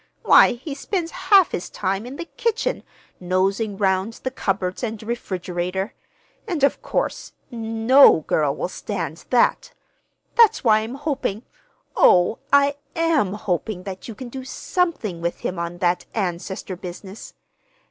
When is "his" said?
1.51-1.69